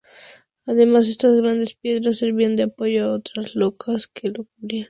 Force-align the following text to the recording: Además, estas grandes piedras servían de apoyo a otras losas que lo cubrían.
Además, 0.65 1.07
estas 1.07 1.37
grandes 1.39 1.75
piedras 1.75 2.17
servían 2.17 2.55
de 2.55 2.63
apoyo 2.63 3.05
a 3.05 3.13
otras 3.13 3.53
losas 3.53 4.07
que 4.07 4.29
lo 4.29 4.45
cubrían. 4.45 4.79